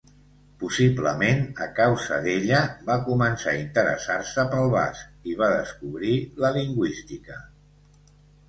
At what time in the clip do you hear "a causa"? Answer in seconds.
1.65-2.17